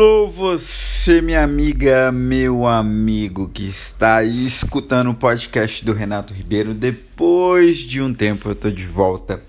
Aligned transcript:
Alô, 0.00 0.28
você, 0.28 1.20
minha 1.20 1.44
amiga, 1.44 2.10
meu 2.10 2.66
amigo 2.66 3.50
que 3.52 3.66
está 3.66 4.24
escutando 4.24 5.10
o 5.10 5.14
podcast 5.14 5.84
do 5.84 5.92
Renato 5.92 6.32
Ribeiro. 6.32 6.72
Depois 6.72 7.76
de 7.76 8.00
um 8.00 8.14
tempo 8.14 8.48
eu 8.48 8.54
tô 8.54 8.70
de 8.70 8.86
volta 8.86 9.42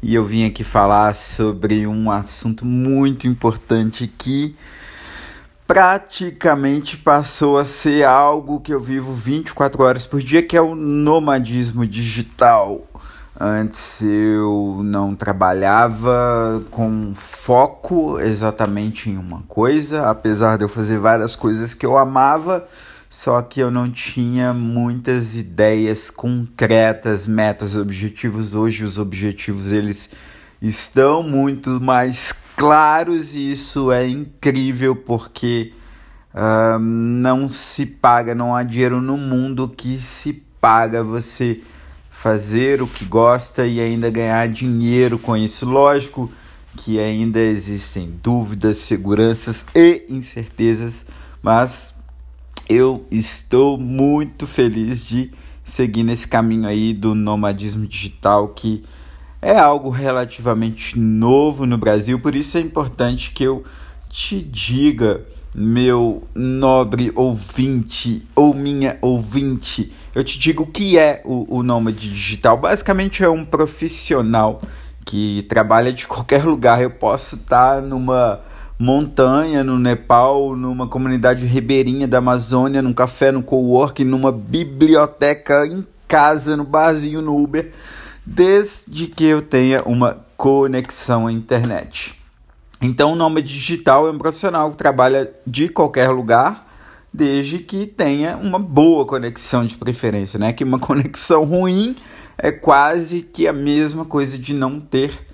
e 0.00 0.14
eu 0.14 0.24
vim 0.24 0.46
aqui 0.46 0.62
falar 0.62 1.16
sobre 1.16 1.84
um 1.84 2.12
assunto 2.12 2.64
muito 2.64 3.26
importante 3.26 4.06
que 4.06 4.54
praticamente 5.66 6.96
passou 6.96 7.58
a 7.58 7.64
ser 7.64 8.04
algo 8.04 8.60
que 8.60 8.72
eu 8.72 8.78
vivo 8.78 9.12
24 9.12 9.82
horas 9.82 10.06
por 10.06 10.22
dia, 10.22 10.44
que 10.44 10.56
é 10.56 10.60
o 10.60 10.76
nomadismo 10.76 11.84
digital. 11.84 12.86
Antes 13.40 14.02
eu 14.02 14.80
não 14.82 15.14
trabalhava 15.14 16.60
com 16.72 17.14
foco 17.14 18.18
exatamente 18.18 19.08
em 19.08 19.16
uma 19.16 19.42
coisa, 19.46 20.10
apesar 20.10 20.56
de 20.56 20.64
eu 20.64 20.68
fazer 20.68 20.98
várias 20.98 21.36
coisas 21.36 21.72
que 21.72 21.86
eu 21.86 21.96
amava, 21.96 22.66
só 23.08 23.40
que 23.40 23.60
eu 23.60 23.70
não 23.70 23.88
tinha 23.92 24.52
muitas 24.52 25.36
ideias 25.36 26.10
concretas, 26.10 27.28
metas, 27.28 27.76
objetivos. 27.76 28.56
Hoje 28.56 28.82
os 28.82 28.98
objetivos 28.98 29.70
eles 29.70 30.10
estão 30.60 31.22
muito 31.22 31.80
mais 31.80 32.34
claros 32.56 33.36
e 33.36 33.52
isso 33.52 33.92
é 33.92 34.08
incrível 34.08 34.96
porque 34.96 35.72
uh, 36.34 36.76
não 36.80 37.48
se 37.48 37.86
paga, 37.86 38.34
não 38.34 38.52
há 38.52 38.64
dinheiro 38.64 39.00
no 39.00 39.16
mundo 39.16 39.68
que 39.68 39.96
se 39.96 40.32
paga 40.60 41.04
você 41.04 41.62
fazer 42.20 42.82
o 42.82 42.86
que 42.88 43.04
gosta 43.04 43.64
e 43.64 43.80
ainda 43.80 44.10
ganhar 44.10 44.48
dinheiro 44.48 45.20
com 45.20 45.36
isso. 45.36 45.64
Lógico 45.64 46.30
que 46.76 46.98
ainda 46.98 47.38
existem 47.38 48.12
dúvidas, 48.20 48.78
seguranças 48.78 49.64
e 49.72 50.04
incertezas, 50.08 51.06
mas 51.40 51.94
eu 52.68 53.06
estou 53.08 53.78
muito 53.78 54.48
feliz 54.48 55.04
de 55.04 55.30
seguir 55.64 56.02
nesse 56.02 56.26
caminho 56.26 56.66
aí 56.66 56.92
do 56.92 57.14
nomadismo 57.14 57.86
digital 57.86 58.48
que 58.48 58.84
é 59.40 59.56
algo 59.56 59.88
relativamente 59.88 60.98
novo 60.98 61.66
no 61.66 61.78
Brasil, 61.78 62.18
por 62.18 62.34
isso 62.34 62.58
é 62.58 62.60
importante 62.60 63.30
que 63.30 63.44
eu 63.44 63.64
te 64.10 64.42
diga, 64.42 65.24
meu 65.54 66.26
nobre 66.34 67.12
ouvinte 67.14 68.26
ou 68.34 68.52
minha 68.52 68.98
ouvinte, 69.00 69.92
eu 70.18 70.24
te 70.24 70.36
digo 70.36 70.64
o 70.64 70.66
que 70.66 70.98
é 70.98 71.22
o, 71.24 71.58
o 71.58 71.62
nômade 71.62 72.10
digital. 72.10 72.56
Basicamente 72.56 73.22
é 73.22 73.28
um 73.28 73.44
profissional 73.44 74.60
que 75.06 75.46
trabalha 75.48 75.92
de 75.92 76.08
qualquer 76.08 76.44
lugar. 76.44 76.82
Eu 76.82 76.90
posso 76.90 77.36
estar 77.36 77.80
numa 77.80 78.40
montanha 78.76 79.62
no 79.62 79.78
Nepal, 79.78 80.56
numa 80.56 80.88
comunidade 80.88 81.46
ribeirinha 81.46 82.08
da 82.08 82.18
Amazônia, 82.18 82.82
num 82.82 82.92
café, 82.92 83.30
no 83.30 83.44
coworking, 83.44 84.02
numa 84.02 84.32
biblioteca, 84.32 85.64
em 85.64 85.86
casa, 86.08 86.56
no 86.56 86.64
barzinho, 86.64 87.22
no 87.22 87.40
Uber, 87.40 87.72
desde 88.26 89.06
que 89.06 89.22
eu 89.22 89.40
tenha 89.40 89.84
uma 89.84 90.18
conexão 90.36 91.28
à 91.28 91.32
internet. 91.32 92.18
Então, 92.82 93.12
o 93.12 93.16
nômade 93.16 93.46
digital 93.46 94.08
é 94.08 94.10
um 94.10 94.18
profissional 94.18 94.72
que 94.72 94.78
trabalha 94.78 95.30
de 95.46 95.68
qualquer 95.68 96.08
lugar 96.08 96.67
desde 97.12 97.58
que 97.58 97.86
tenha 97.86 98.36
uma 98.36 98.58
boa 98.58 99.06
conexão 99.06 99.64
de 99.64 99.74
preferência, 99.76 100.38
né? 100.38 100.52
Que 100.52 100.64
uma 100.64 100.78
conexão 100.80 101.44
ruim 101.44 101.96
é 102.36 102.52
quase 102.52 103.22
que 103.22 103.48
a 103.48 103.52
mesma 103.52 104.04
coisa 104.04 104.38
de 104.38 104.54
não 104.54 104.80
ter 104.80 105.26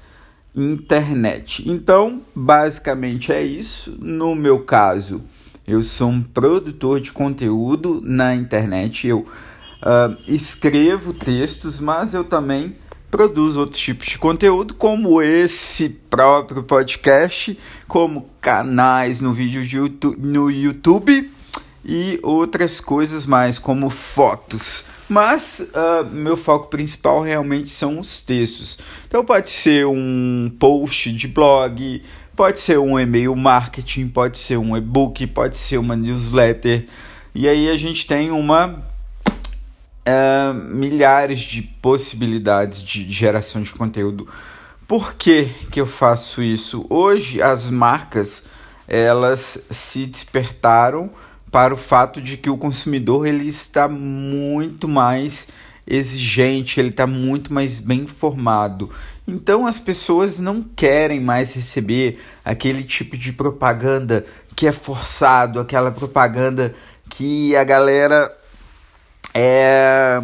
internet. 0.54 1.68
Então, 1.68 2.22
basicamente 2.34 3.32
é 3.32 3.42
isso. 3.42 3.96
No 4.00 4.34
meu 4.34 4.60
caso, 4.60 5.22
eu 5.66 5.82
sou 5.82 6.08
um 6.08 6.22
produtor 6.22 7.00
de 7.00 7.12
conteúdo 7.12 8.00
na 8.02 8.34
internet. 8.34 9.06
Eu 9.06 9.20
uh, 9.20 10.16
escrevo 10.26 11.12
textos, 11.12 11.80
mas 11.80 12.14
eu 12.14 12.24
também 12.24 12.76
produzo 13.10 13.60
outros 13.60 13.80
tipos 13.80 14.06
de 14.08 14.18
conteúdo, 14.18 14.74
como 14.74 15.22
esse 15.22 15.88
próprio 15.88 16.64
podcast, 16.64 17.56
como 17.86 18.28
canais 18.40 19.20
no 19.20 19.32
vídeo 19.32 19.64
de 19.64 19.76
YouTube, 19.76 20.16
no 20.20 20.50
YouTube 20.50 21.33
e 21.84 22.18
outras 22.22 22.80
coisas 22.80 23.26
mais, 23.26 23.58
como 23.58 23.90
fotos. 23.90 24.84
Mas 25.08 25.60
uh, 25.60 26.04
meu 26.10 26.36
foco 26.36 26.68
principal 26.68 27.22
realmente 27.22 27.70
são 27.70 28.00
os 28.00 28.22
textos. 28.22 28.78
Então 29.06 29.24
pode 29.24 29.50
ser 29.50 29.86
um 29.86 30.50
post 30.58 31.12
de 31.12 31.28
blog, 31.28 32.02
pode 32.34 32.60
ser 32.60 32.78
um 32.78 32.98
e-mail 32.98 33.36
marketing, 33.36 34.08
pode 34.08 34.38
ser 34.38 34.56
um 34.56 34.76
e-book, 34.76 35.26
pode 35.26 35.56
ser 35.56 35.76
uma 35.76 35.94
newsletter. 35.94 36.86
E 37.34 37.46
aí 37.46 37.68
a 37.68 37.76
gente 37.76 38.06
tem 38.06 38.30
uma 38.30 38.82
uh, 40.08 40.54
milhares 40.54 41.40
de 41.40 41.62
possibilidades 41.62 42.80
de 42.80 43.10
geração 43.12 43.62
de 43.62 43.70
conteúdo. 43.70 44.26
Por 44.88 45.14
que, 45.14 45.50
que 45.70 45.80
eu 45.80 45.86
faço 45.86 46.42
isso? 46.42 46.86
Hoje 46.88 47.42
as 47.42 47.70
marcas 47.70 48.42
elas 48.86 49.58
se 49.70 50.06
despertaram 50.06 51.10
para 51.54 51.72
o 51.72 51.76
fato 51.76 52.20
de 52.20 52.36
que 52.36 52.50
o 52.50 52.58
consumidor 52.58 53.28
ele 53.28 53.46
está 53.46 53.86
muito 53.86 54.88
mais 54.88 55.46
exigente, 55.86 56.80
ele 56.80 56.88
está 56.88 57.06
muito 57.06 57.54
mais 57.54 57.78
bem 57.78 58.00
informado. 58.00 58.90
Então 59.24 59.64
as 59.64 59.78
pessoas 59.78 60.40
não 60.40 60.64
querem 60.64 61.20
mais 61.20 61.54
receber 61.54 62.18
aquele 62.44 62.82
tipo 62.82 63.16
de 63.16 63.32
propaganda 63.32 64.26
que 64.56 64.66
é 64.66 64.72
forçado, 64.72 65.60
aquela 65.60 65.92
propaganda 65.92 66.74
que 67.08 67.54
a 67.54 67.62
galera 67.62 68.36
é 69.32 70.20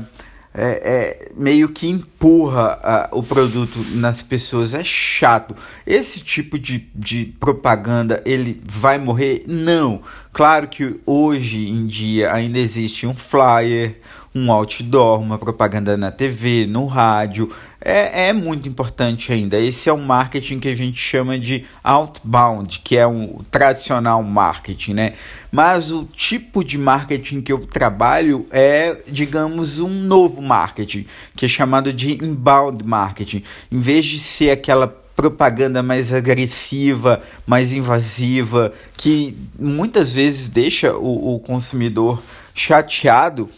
é, 0.53 1.29
é, 1.29 1.29
meio 1.37 1.69
que 1.69 1.89
empurra 1.89 3.09
uh, 3.13 3.19
o 3.19 3.23
produto 3.23 3.79
nas 3.95 4.21
pessoas. 4.21 4.75
É 4.75 4.83
chato. 4.85 5.55
Esse 5.87 6.21
tipo 6.21 6.59
de, 6.59 6.89
de 6.95 7.27
propaganda 7.39 8.23
ele 8.25 8.61
vai 8.65 8.99
morrer? 8.99 9.45
Não. 9.47 10.03
Claro 10.33 10.69
que 10.69 11.01
hoje 11.07 11.69
em 11.69 11.87
dia 11.87 12.33
ainda 12.33 12.59
existe 12.59 13.07
um 13.07 13.15
flyer, 13.15 14.01
um 14.35 14.53
outdoor, 14.53 15.21
uma 15.21 15.39
propaganda 15.39 15.97
na 15.97 16.11
TV, 16.13 16.67
no 16.67 16.87
rádio. 16.87 17.53
É, 17.81 18.29
é 18.29 18.33
muito 18.33 18.69
importante 18.69 19.33
ainda. 19.33 19.59
Esse 19.59 19.89
é 19.89 19.93
o 19.93 19.99
marketing 19.99 20.61
que 20.61 20.69
a 20.69 20.75
gente 20.77 20.99
chama 20.99 21.39
de 21.39 21.65
outbound, 21.83 22.81
que 22.85 22.97
é 22.97 23.07
um 23.07 23.41
tradicional 23.51 24.23
marketing, 24.23 24.95
né? 24.95 25.15
Mas 25.51 25.91
o 25.91 26.05
tipo 26.05 26.63
de 26.63 26.79
marketing 26.79 27.41
que 27.41 27.53
eu 27.53 27.67
trabalho 27.67 28.47
é, 28.51 29.03
digamos, 29.09 29.81
um 29.81 29.89
novo 29.89 30.41
marketing, 30.41 31.07
que 31.35 31.47
é 31.47 31.49
chamado 31.49 31.93
de 31.93 32.13
inbound 32.25 32.85
marketing. 32.85 33.43
Em 33.73 33.81
vez 33.81 34.05
de 34.05 34.19
ser 34.21 34.51
aquela 34.51 34.87
propaganda 35.21 35.83
mais 35.83 36.13
agressiva, 36.13 37.21
mais 37.47 37.73
invasiva, 37.73 38.73
que 38.97 39.37
muitas 39.59 40.15
vezes 40.15 40.49
deixa 40.49 40.97
o, 40.97 41.35
o 41.35 41.41
consumidor 41.41 42.23
chateado, 42.55 43.51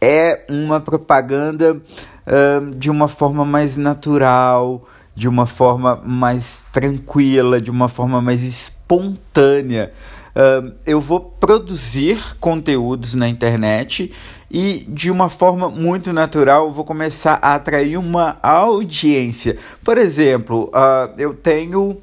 é 0.00 0.44
uma 0.48 0.80
propaganda 0.80 1.74
uh, 1.74 2.70
de 2.76 2.90
uma 2.90 3.08
forma 3.08 3.44
mais 3.44 3.76
natural, 3.76 4.86
de 5.14 5.28
uma 5.28 5.46
forma 5.46 6.00
mais 6.04 6.64
tranquila, 6.72 7.60
de 7.60 7.70
uma 7.70 7.88
forma 7.88 8.20
mais 8.20 8.42
espontânea. 8.42 9.92
Uh, 10.30 10.72
eu 10.86 11.00
vou 11.00 11.20
produzir 11.20 12.36
conteúdos 12.38 13.14
na 13.14 13.28
internet 13.28 14.12
e 14.50 14.84
de 14.88 15.10
uma 15.10 15.28
forma 15.28 15.68
muito 15.68 16.12
natural 16.12 16.72
vou 16.72 16.84
começar 16.84 17.38
a 17.42 17.54
atrair 17.54 17.96
uma 17.96 18.38
audiência. 18.42 19.58
Por 19.84 19.98
exemplo, 19.98 20.70
uh, 20.74 21.12
eu 21.18 21.34
tenho 21.34 22.00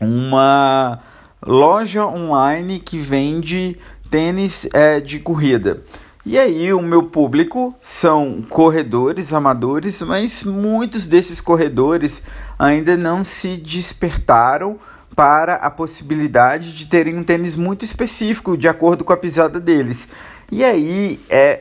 uma 0.00 1.00
loja 1.44 2.06
online 2.06 2.78
que 2.78 2.98
vende 2.98 3.76
tênis 4.10 4.68
é, 4.72 5.00
de 5.00 5.18
corrida. 5.18 5.82
E 6.28 6.36
aí, 6.36 6.72
o 6.72 6.82
meu 6.82 7.04
público 7.04 7.72
são 7.80 8.44
corredores 8.50 9.32
amadores, 9.32 10.02
mas 10.02 10.42
muitos 10.42 11.06
desses 11.06 11.40
corredores 11.40 12.20
ainda 12.58 12.96
não 12.96 13.22
se 13.22 13.56
despertaram 13.56 14.76
para 15.14 15.54
a 15.54 15.70
possibilidade 15.70 16.74
de 16.74 16.86
terem 16.86 17.16
um 17.16 17.22
tênis 17.22 17.54
muito 17.54 17.84
específico, 17.84 18.56
de 18.56 18.66
acordo 18.66 19.04
com 19.04 19.12
a 19.12 19.16
pisada 19.16 19.60
deles. 19.60 20.08
E 20.50 20.64
aí, 20.64 21.24
é, 21.30 21.60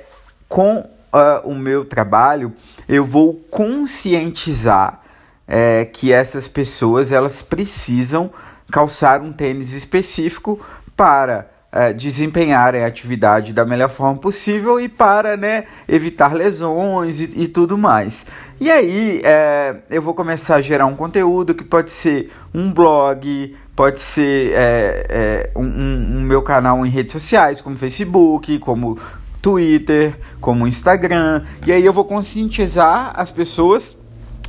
com 0.49 0.79
uh, 0.79 1.47
o 1.47 1.53
meu 1.53 1.85
trabalho, 1.85 2.51
eu 2.89 3.05
vou 3.05 3.35
conscientizar 3.51 4.99
é, 5.47 5.85
que 5.85 6.11
essas 6.11 6.47
pessoas 6.47 7.11
elas 7.11 7.43
precisam 7.43 8.31
calçar 8.71 9.21
um 9.21 9.31
tênis 9.31 9.73
específico 9.73 10.59
para 10.97 11.53
uh, 11.75 11.93
desempenharem 11.93 12.83
a 12.83 12.87
atividade 12.87 13.51
da 13.51 13.65
melhor 13.65 13.89
forma 13.89 14.17
possível 14.17 14.79
e 14.79 14.87
para 14.87 15.35
né, 15.35 15.65
evitar 15.87 16.33
lesões 16.33 17.19
e, 17.19 17.43
e 17.43 17.47
tudo 17.47 17.77
mais. 17.77 18.25
E 18.59 18.71
aí 18.71 19.21
é, 19.23 19.75
eu 19.89 20.01
vou 20.01 20.13
começar 20.13 20.55
a 20.55 20.61
gerar 20.61 20.85
um 20.85 20.95
conteúdo 20.95 21.53
que 21.53 21.63
pode 21.63 21.91
ser 21.91 22.31
um 22.53 22.71
blog, 22.71 23.55
pode 23.75 24.01
ser 24.01 24.53
é, 24.53 25.05
é, 25.09 25.51
um, 25.55 25.65
um, 25.65 26.17
um, 26.17 26.21
meu 26.21 26.41
canal 26.41 26.85
em 26.85 26.89
redes 26.89 27.11
sociais, 27.11 27.59
como 27.59 27.75
Facebook, 27.75 28.57
como 28.59 28.97
Twitter, 29.41 30.17
como 30.39 30.65
Instagram. 30.65 31.43
E 31.67 31.73
aí 31.73 31.85
eu 31.85 31.91
vou 31.91 32.05
conscientizar 32.05 33.11
as 33.15 33.29
pessoas 33.29 33.97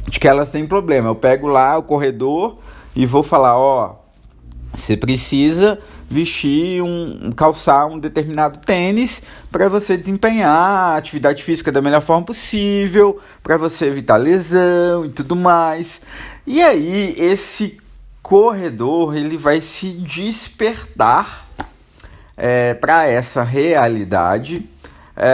de 0.09 0.21
que 0.21 0.29
elas 0.29 0.53
têm 0.53 0.65
problema. 0.67 1.09
Eu 1.09 1.17
pego 1.17 1.49
lá 1.49 1.77
o 1.77 1.83
corredor 1.83 2.59
e 2.95 3.05
vou 3.05 3.25
falar, 3.25 3.59
ó, 3.59 3.97
você 4.73 4.97
precisa 4.97 5.81
vestir 6.09 6.83
um, 6.83 7.33
calçar 7.33 7.87
um 7.87 7.99
determinado 7.99 8.59
tênis 8.59 9.23
para 9.51 9.69
você 9.69 9.97
desempenhar 9.97 10.51
a 10.51 10.97
atividade 10.97 11.43
física 11.43 11.73
da 11.73 11.83
melhor 11.83 12.03
forma 12.03 12.25
possível, 12.25 13.21
para 13.43 13.57
você 13.57 13.87
evitar 13.87 14.17
lesão 14.17 15.05
e 15.05 15.09
tudo 15.09 15.35
mais. 15.35 16.01
E 16.47 16.63
aí 16.63 17.15
esse 17.19 17.81
corredor 18.23 19.17
ele 19.17 19.37
vai 19.37 19.61
se 19.61 19.91
despertar 19.91 21.47
é, 22.37 22.75
para 22.75 23.09
essa 23.09 23.43
realidade 23.43 24.69
é, 25.17 25.31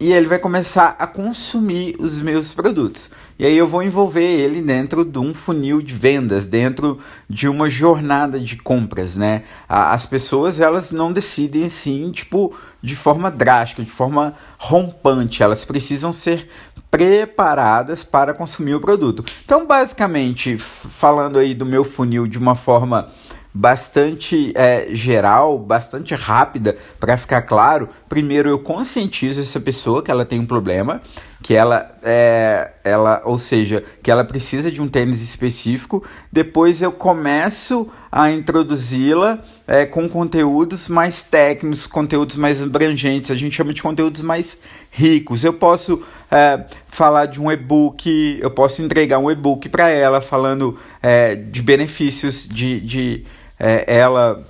e 0.00 0.12
ele 0.12 0.26
vai 0.26 0.38
começar 0.38 0.96
a 0.98 1.06
consumir 1.06 1.96
os 1.98 2.20
meus 2.20 2.52
produtos. 2.52 3.10
E 3.38 3.46
aí 3.46 3.56
eu 3.56 3.68
vou 3.68 3.82
envolver 3.82 4.24
ele 4.24 4.60
dentro 4.60 5.04
de 5.04 5.18
um 5.18 5.32
funil 5.32 5.80
de 5.80 5.94
vendas, 5.94 6.48
dentro 6.48 6.98
de 7.30 7.46
uma 7.48 7.70
jornada 7.70 8.40
de 8.40 8.56
compras, 8.56 9.14
né? 9.14 9.44
As 9.68 10.04
pessoas, 10.04 10.60
elas 10.60 10.90
não 10.90 11.12
decidem 11.12 11.66
assim, 11.66 12.10
tipo, 12.10 12.52
de 12.82 12.96
forma 12.96 13.30
drástica, 13.30 13.84
de 13.84 13.90
forma 13.90 14.34
rompante. 14.58 15.40
Elas 15.40 15.64
precisam 15.64 16.12
ser 16.12 16.48
preparadas 16.90 18.02
para 18.02 18.34
consumir 18.34 18.74
o 18.74 18.80
produto. 18.80 19.24
Então, 19.44 19.66
basicamente, 19.66 20.58
falando 20.58 21.38
aí 21.38 21.54
do 21.54 21.66
meu 21.66 21.84
funil 21.84 22.26
de 22.26 22.38
uma 22.38 22.56
forma 22.56 23.08
bastante 23.52 24.52
é, 24.54 24.88
geral, 24.90 25.58
bastante 25.58 26.14
rápida, 26.14 26.76
para 27.00 27.16
ficar 27.16 27.42
claro. 27.42 27.88
Primeiro, 28.08 28.48
eu 28.48 28.58
conscientizo 28.58 29.40
essa 29.40 29.60
pessoa 29.60 30.02
que 30.02 30.10
ela 30.10 30.24
tem 30.24 30.38
um 30.38 30.46
problema, 30.46 31.02
que 31.48 31.54
ela 31.54 31.96
é, 32.02 32.72
ela, 32.84 33.22
ou 33.24 33.38
seja, 33.38 33.82
que 34.02 34.10
ela 34.10 34.22
precisa 34.22 34.70
de 34.70 34.82
um 34.82 34.86
tênis 34.86 35.22
específico. 35.22 36.04
Depois, 36.30 36.82
eu 36.82 36.92
começo 36.92 37.88
a 38.12 38.30
introduzi-la 38.30 39.42
é, 39.66 39.86
com 39.86 40.06
conteúdos 40.10 40.90
mais 40.90 41.22
técnicos, 41.22 41.86
conteúdos 41.86 42.36
mais 42.36 42.62
abrangentes. 42.62 43.30
A 43.30 43.34
gente 43.34 43.56
chama 43.56 43.72
de 43.72 43.82
conteúdos 43.82 44.20
mais 44.20 44.58
ricos. 44.90 45.42
Eu 45.42 45.54
posso 45.54 46.04
é, 46.30 46.66
falar 46.88 47.24
de 47.24 47.40
um 47.40 47.50
e-book, 47.50 48.38
eu 48.42 48.50
posso 48.50 48.82
entregar 48.82 49.18
um 49.18 49.30
e-book 49.30 49.70
para 49.70 49.88
ela 49.88 50.20
falando 50.20 50.78
é, 51.02 51.34
de 51.34 51.62
benefícios 51.62 52.46
de, 52.46 52.78
de 52.78 53.24
é, 53.58 53.86
ela 53.86 54.46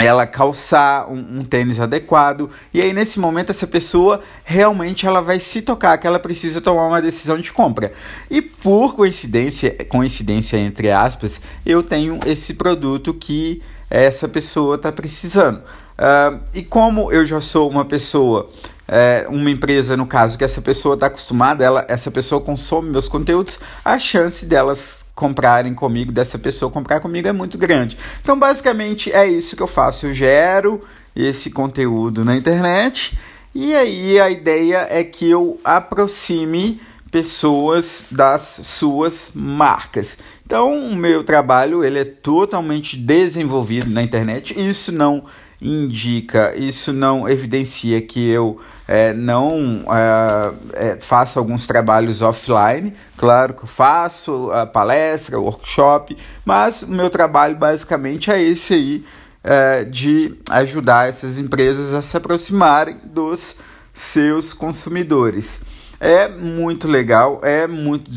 ela 0.00 0.26
calçar 0.26 1.10
um, 1.10 1.40
um, 1.40 1.44
tênis 1.44 1.78
adequado. 1.78 2.50
E 2.72 2.80
aí 2.80 2.92
nesse 2.92 3.20
momento 3.20 3.50
essa 3.50 3.66
pessoa 3.66 4.20
realmente 4.44 5.06
ela 5.06 5.20
vai 5.20 5.38
se 5.38 5.62
tocar 5.62 5.98
que 5.98 6.06
ela 6.06 6.18
precisa 6.18 6.60
tomar 6.60 6.86
uma 6.86 7.02
decisão 7.02 7.38
de 7.38 7.52
compra. 7.52 7.92
E 8.30 8.40
por 8.40 8.94
coincidência 8.94 9.76
coincidência 9.88 10.56
entre 10.56 10.90
aspas 10.90 11.40
eu 11.64 11.82
tenho 11.82 12.18
esse 12.26 12.54
produto 12.54 13.12
que 13.14 13.62
essa 13.88 14.28
pessoa 14.28 14.76
está 14.76 14.90
precisando. 14.90 15.58
Uh, 15.58 16.40
e 16.54 16.62
como 16.62 17.12
eu 17.12 17.26
já 17.26 17.40
sou 17.40 17.68
uma 17.68 17.84
pessoa 17.84 18.48
é, 18.92 19.24
uma 19.28 19.48
empresa, 19.48 19.96
no 19.96 20.04
caso, 20.04 20.36
que 20.36 20.42
essa 20.42 20.60
pessoa 20.60 20.94
está 20.94 21.06
acostumada, 21.06 21.64
ela, 21.64 21.86
essa 21.88 22.10
pessoa 22.10 22.40
consome 22.40 22.90
meus 22.90 23.08
conteúdos, 23.08 23.60
a 23.84 23.96
chance 24.00 24.44
delas 24.44 24.99
comprarem 25.20 25.74
comigo, 25.74 26.10
dessa 26.10 26.38
pessoa 26.38 26.72
comprar 26.72 26.98
comigo 26.98 27.28
é 27.28 27.32
muito 27.32 27.58
grande. 27.58 27.98
Então, 28.22 28.38
basicamente, 28.38 29.12
é 29.12 29.28
isso 29.28 29.54
que 29.54 29.62
eu 29.62 29.66
faço. 29.66 30.06
Eu 30.06 30.14
gero 30.14 30.82
esse 31.14 31.50
conteúdo 31.50 32.24
na 32.24 32.34
internet 32.34 33.18
e 33.54 33.74
aí 33.74 34.18
a 34.18 34.30
ideia 34.30 34.86
é 34.88 35.04
que 35.04 35.28
eu 35.28 35.60
aproxime 35.62 36.80
pessoas 37.10 38.06
das 38.10 38.60
suas 38.62 39.32
marcas. 39.34 40.16
Então, 40.46 40.74
o 40.74 40.96
meu 40.96 41.22
trabalho 41.22 41.84
ele 41.84 41.98
é 41.98 42.04
totalmente 42.04 42.96
desenvolvido 42.96 43.90
na 43.90 44.02
internet. 44.02 44.58
Isso 44.58 44.90
não 44.90 45.24
indica, 45.60 46.54
isso 46.56 46.94
não 46.94 47.28
evidencia 47.28 48.00
que 48.00 48.26
eu 48.30 48.58
é, 48.92 49.14
não 49.14 49.84
é, 49.88 50.52
é, 50.72 50.96
faço 50.96 51.38
alguns 51.38 51.64
trabalhos 51.64 52.20
offline. 52.20 52.92
Claro 53.16 53.54
que 53.54 53.64
faço 53.64 54.50
a 54.50 54.66
palestra, 54.66 55.38
workshop, 55.38 56.18
mas 56.44 56.82
o 56.82 56.90
meu 56.90 57.08
trabalho 57.08 57.54
basicamente 57.54 58.32
é 58.32 58.42
esse 58.42 58.74
aí, 58.74 59.04
é, 59.44 59.84
de 59.84 60.34
ajudar 60.50 61.08
essas 61.08 61.38
empresas 61.38 61.94
a 61.94 62.02
se 62.02 62.16
aproximarem 62.16 62.96
dos 63.04 63.54
seus 63.94 64.52
consumidores. 64.52 65.60
É 66.00 66.26
muito 66.26 66.88
legal, 66.88 67.38
é 67.44 67.68
muito 67.68 68.10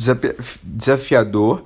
desafiador 0.64 1.64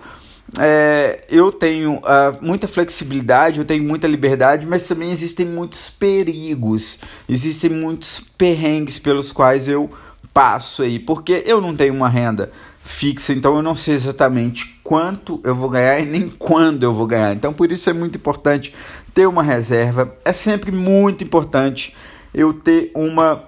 é, 0.57 1.25
eu 1.29 1.51
tenho 1.51 1.95
uh, 1.95 2.37
muita 2.41 2.67
flexibilidade, 2.67 3.59
eu 3.59 3.65
tenho 3.65 3.83
muita 3.83 4.07
liberdade, 4.07 4.65
mas 4.65 4.87
também 4.87 5.11
existem 5.11 5.45
muitos 5.45 5.89
perigos, 5.89 6.99
existem 7.27 7.69
muitos 7.69 8.21
perrengues 8.37 8.97
pelos 8.97 9.31
quais 9.31 9.67
eu 9.67 9.91
passo 10.33 10.83
aí, 10.83 10.99
porque 10.99 11.43
eu 11.45 11.59
não 11.59 11.75
tenho 11.75 11.93
uma 11.93 12.07
renda 12.07 12.51
fixa, 12.81 13.33
então 13.33 13.57
eu 13.57 13.61
não 13.61 13.75
sei 13.75 13.95
exatamente 13.95 14.79
quanto 14.81 15.41
eu 15.43 15.53
vou 15.53 15.69
ganhar 15.69 15.99
e 15.99 16.05
nem 16.05 16.29
quando 16.39 16.83
eu 16.83 16.93
vou 16.93 17.05
ganhar. 17.05 17.33
Então 17.33 17.51
por 17.51 17.71
isso 17.71 17.89
é 17.89 17.93
muito 17.93 18.15
importante 18.15 18.73
ter 19.13 19.27
uma 19.27 19.43
reserva, 19.43 20.15
é 20.23 20.31
sempre 20.31 20.71
muito 20.71 21.23
importante 21.23 21.93
eu 22.33 22.53
ter 22.53 22.91
uma 22.95 23.43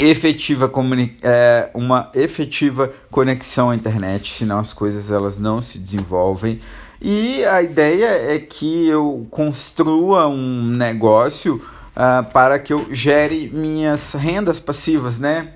efetiva 0.00 0.70
é, 1.22 1.70
uma 1.72 2.10
efetiva 2.14 2.92
conexão 3.10 3.70
à 3.70 3.74
internet, 3.74 4.34
senão 4.34 4.58
as 4.58 4.72
coisas 4.72 5.10
elas 5.10 5.38
não 5.38 5.62
se 5.62 5.78
desenvolvem. 5.78 6.60
E 7.00 7.44
a 7.44 7.62
ideia 7.62 8.34
é 8.34 8.38
que 8.38 8.88
eu 8.88 9.26
construa 9.30 10.28
um 10.28 10.64
negócio 10.64 11.62
uh, 11.96 12.24
para 12.32 12.58
que 12.58 12.72
eu 12.72 12.86
gere 12.90 13.50
minhas 13.52 14.12
rendas 14.12 14.58
passivas, 14.58 15.18
né? 15.18 15.52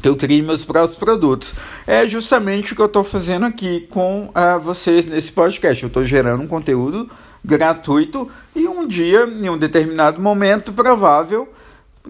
Que 0.00 0.08
eu 0.08 0.16
crie 0.16 0.40
meus 0.40 0.64
próprios 0.64 0.98
produtos. 0.98 1.54
É 1.86 2.08
justamente 2.08 2.72
o 2.72 2.76
que 2.76 2.82
eu 2.82 2.86
estou 2.86 3.04
fazendo 3.04 3.44
aqui 3.44 3.86
com 3.90 4.30
uh, 4.30 4.58
vocês 4.60 5.06
nesse 5.06 5.30
podcast. 5.32 5.82
Eu 5.82 5.88
estou 5.88 6.04
gerando 6.04 6.42
um 6.42 6.46
conteúdo 6.46 7.10
gratuito 7.44 8.30
e 8.54 8.66
um 8.66 8.86
dia, 8.86 9.24
em 9.24 9.48
um 9.48 9.58
determinado 9.58 10.20
momento 10.20 10.72
provável, 10.72 11.48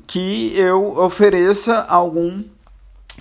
que 0.07 0.53
eu 0.57 0.99
ofereça 0.99 1.81
algum 1.89 2.43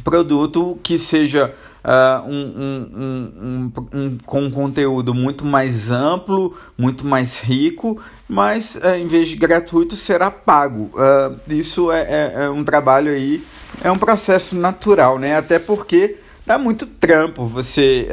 produto 0.04 0.80
que 0.82 0.98
seja 0.98 1.54
uh, 1.84 2.28
um, 2.28 2.54
um, 2.58 3.32
um, 3.42 3.72
um, 3.94 4.18
com 4.26 4.50
conteúdo 4.52 5.14
muito 5.14 5.46
mais 5.46 5.92
amplo, 5.92 6.56
muito 6.78 7.06
mais 7.06 7.42
rico, 7.42 8.00
mas 8.28 8.76
uh, 8.76 8.96
em 8.98 9.08
vez 9.08 9.30
de 9.30 9.36
gratuito 9.36 9.96
será 9.96 10.32
pago. 10.32 10.92
Uh, 10.94 11.40
isso 11.52 11.92
é, 11.92 12.02
é, 12.02 12.34
é, 12.44 12.50
um 12.50 12.64
trabalho 12.64 13.12
aí, 13.12 13.44
é 13.84 13.92
um 13.92 13.98
processo 13.98 14.56
natural, 14.56 15.20
né? 15.20 15.36
Até 15.36 15.60
porque 15.60 16.18
dá 16.46 16.58
muito 16.58 16.86
trampo 16.86 17.46
você 17.46 18.08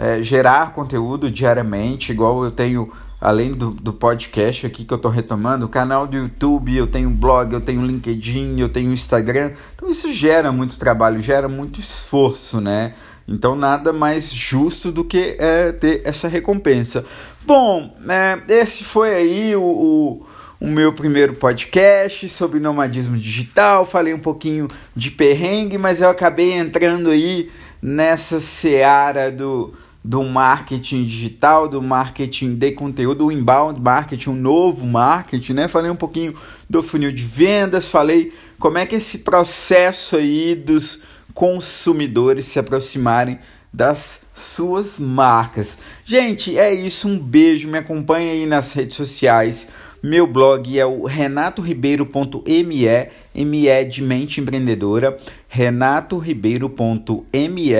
eh, 0.00 0.22
gerar 0.22 0.74
conteúdo 0.74 1.28
diariamente, 1.28 2.12
igual 2.12 2.44
eu 2.44 2.52
tenho 2.52 2.92
além 3.20 3.52
do, 3.52 3.70
do 3.70 3.92
podcast 3.92 4.66
aqui 4.66 4.84
que 4.84 4.92
eu 4.92 4.96
estou 4.96 5.10
retomando, 5.10 5.66
o 5.66 5.68
canal 5.68 6.06
do 6.06 6.16
YouTube, 6.16 6.76
eu 6.76 6.86
tenho 6.86 7.10
blog, 7.10 7.52
eu 7.52 7.60
tenho 7.60 7.84
LinkedIn, 7.84 8.60
eu 8.60 8.68
tenho 8.68 8.92
Instagram. 8.92 9.52
Então 9.74 9.90
isso 9.90 10.12
gera 10.12 10.52
muito 10.52 10.78
trabalho, 10.78 11.20
gera 11.20 11.48
muito 11.48 11.80
esforço, 11.80 12.60
né? 12.60 12.94
Então 13.26 13.54
nada 13.54 13.92
mais 13.92 14.32
justo 14.32 14.90
do 14.90 15.04
que 15.04 15.36
é, 15.38 15.72
ter 15.72 16.00
essa 16.04 16.28
recompensa. 16.28 17.04
Bom, 17.44 17.94
é, 18.08 18.40
esse 18.48 18.84
foi 18.84 19.14
aí 19.14 19.56
o, 19.56 19.62
o, 19.62 20.26
o, 20.60 20.66
meu 20.66 20.94
primeiro 20.94 21.34
podcast 21.34 22.26
sobre 22.28 22.58
nomadismo 22.60 23.18
digital. 23.18 23.84
Falei 23.84 24.14
um 24.14 24.18
pouquinho 24.18 24.68
de 24.96 25.10
perrengue, 25.10 25.76
mas 25.76 26.00
eu 26.00 26.08
acabei 26.08 26.52
entrando 26.52 27.10
aí 27.10 27.50
nessa 27.82 28.40
seara 28.40 29.30
do 29.30 29.74
do 30.02 30.22
marketing 30.22 31.04
digital, 31.04 31.68
do 31.68 31.82
marketing 31.82 32.54
de 32.54 32.72
conteúdo, 32.72 33.26
o 33.26 33.32
inbound 33.32 33.80
marketing, 33.80 34.30
um 34.30 34.34
novo 34.34 34.86
marketing, 34.86 35.52
né? 35.52 35.68
Falei 35.68 35.90
um 35.90 35.96
pouquinho 35.96 36.34
do 36.68 36.82
funil 36.82 37.12
de 37.12 37.24
vendas, 37.24 37.88
falei 37.88 38.32
como 38.58 38.78
é 38.78 38.86
que 38.86 38.96
esse 38.96 39.18
processo 39.18 40.16
aí 40.16 40.54
dos 40.54 41.00
consumidores 41.34 42.46
se 42.46 42.58
aproximarem 42.58 43.38
das 43.72 44.20
suas 44.34 44.98
marcas. 44.98 45.76
Gente, 46.04 46.58
é 46.58 46.72
isso, 46.72 47.08
um 47.08 47.18
beijo, 47.18 47.68
me 47.68 47.78
acompanha 47.78 48.32
aí 48.32 48.46
nas 48.46 48.72
redes 48.72 48.96
sociais. 48.96 49.68
Meu 50.02 50.26
blog 50.28 50.78
é 50.78 50.86
o 50.86 51.04
renatoribeiro.me, 51.04 52.86
ME 53.34 53.84
de 53.84 54.02
mente 54.02 54.40
empreendedora, 54.40 55.18
renatoribeiro.me 55.48 57.72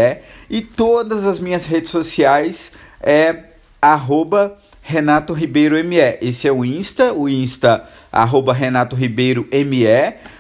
e 0.50 0.60
todas 0.60 1.24
as 1.24 1.38
minhas 1.38 1.66
redes 1.66 1.92
sociais 1.92 2.72
é 3.00 3.44
arroba 3.80 4.58
Renato 4.82 5.32
Ribeiro 5.32 5.76
ME. 5.84 6.18
Esse 6.20 6.48
é 6.48 6.52
o 6.52 6.64
Insta, 6.64 7.12
o 7.12 7.28
Insta 7.28 7.84
arroba 8.10 8.52
Renato 8.52 8.96
Ribeiro 8.96 9.46
ME. 9.52 9.86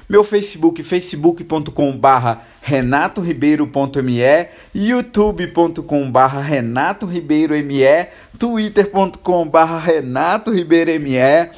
Meu 0.08 0.24
Facebook, 0.24 0.82
facebook.com 0.82 1.94
barra 1.94 2.40
renatoribeiro.me, 2.62 4.48
youtube.com 4.74 6.10
barra 6.10 6.40
Renato 6.40 7.04
Ribeiro 7.04 7.52
ME, 7.62 8.06
twitter.com 8.38 9.46
barra 9.46 9.78
Renato 9.78 10.50
Ribeiro 10.50 10.98
ME, 10.98 11.50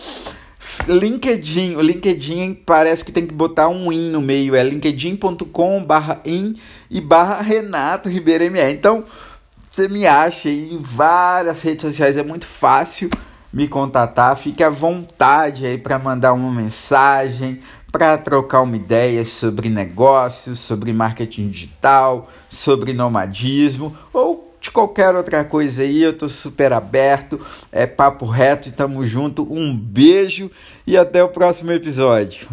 LinkedIn, 0.88 1.76
o 1.76 1.80
LinkedIn 1.80 2.54
parece 2.66 3.04
que 3.04 3.12
tem 3.12 3.24
que 3.24 3.32
botar 3.32 3.68
um 3.68 3.92
in 3.92 4.10
no 4.10 4.20
meio, 4.20 4.56
é 4.56 4.64
linkedin.com 4.64 5.84
barra 5.84 6.20
in 6.24 6.56
e 6.90 7.00
barra 7.00 7.40
Renato 7.40 8.08
Ribeiro 8.08 8.50
ME. 8.50 8.72
Então, 8.72 9.04
você 9.70 9.86
me 9.86 10.08
acha 10.08 10.48
em 10.48 10.80
várias 10.82 11.62
redes 11.62 11.82
sociais, 11.82 12.16
é 12.16 12.22
muito 12.24 12.48
fácil 12.48 13.10
me 13.52 13.66
contatar. 13.68 14.36
Fique 14.36 14.62
à 14.62 14.70
vontade 14.70 15.66
aí 15.66 15.76
para 15.76 15.98
mandar 15.98 16.32
uma 16.32 16.50
mensagem, 16.50 17.60
para 17.90 18.16
trocar 18.18 18.62
uma 18.62 18.76
ideia 18.76 19.24
sobre 19.24 19.68
negócios, 19.68 20.60
sobre 20.60 20.92
marketing 20.92 21.48
digital, 21.48 22.30
sobre 22.48 22.92
nomadismo 22.92 23.96
ou 24.12 24.48
de 24.60 24.70
qualquer 24.70 25.14
outra 25.16 25.42
coisa 25.42 25.82
aí, 25.82 26.02
eu 26.02 26.16
tô 26.16 26.28
super 26.28 26.72
aberto. 26.72 27.40
É 27.72 27.86
papo 27.86 28.26
reto 28.26 28.68
e 28.68 28.72
tamo 28.72 29.04
junto. 29.06 29.42
Um 29.50 29.74
beijo 29.76 30.50
e 30.86 30.96
até 30.96 31.22
o 31.24 31.28
próximo 31.28 31.72
episódio. 31.72 32.46